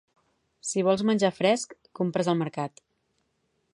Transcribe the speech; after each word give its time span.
Si 0.69 0.83
vols 0.87 1.03
menjar 1.09 1.31
fresc, 1.41 1.75
compres 2.01 2.31
al 2.33 2.41
mercat. 2.41 2.83